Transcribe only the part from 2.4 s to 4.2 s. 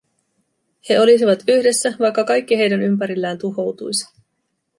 heidän ympärillään tuhoutuisi.